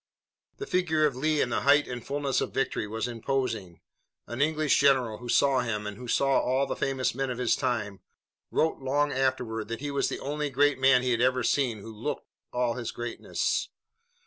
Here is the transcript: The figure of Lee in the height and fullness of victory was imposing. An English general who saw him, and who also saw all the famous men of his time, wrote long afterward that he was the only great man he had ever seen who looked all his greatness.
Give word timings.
The 0.57 0.65
figure 0.65 1.05
of 1.05 1.15
Lee 1.15 1.41
in 1.41 1.49
the 1.49 1.61
height 1.61 1.87
and 1.87 2.03
fullness 2.03 2.41
of 2.41 2.55
victory 2.55 2.87
was 2.87 3.07
imposing. 3.07 3.81
An 4.25 4.41
English 4.41 4.79
general 4.79 5.19
who 5.19 5.29
saw 5.29 5.59
him, 5.59 5.85
and 5.85 5.95
who 5.97 6.05
also 6.05 6.15
saw 6.15 6.39
all 6.39 6.65
the 6.65 6.75
famous 6.75 7.13
men 7.13 7.29
of 7.29 7.37
his 7.37 7.55
time, 7.55 7.99
wrote 8.49 8.79
long 8.79 9.11
afterward 9.11 9.67
that 9.67 9.79
he 9.79 9.91
was 9.91 10.09
the 10.09 10.19
only 10.19 10.49
great 10.49 10.79
man 10.79 11.03
he 11.03 11.11
had 11.11 11.21
ever 11.21 11.43
seen 11.43 11.81
who 11.81 11.93
looked 11.93 12.25
all 12.51 12.73
his 12.73 12.89
greatness. 12.91 13.69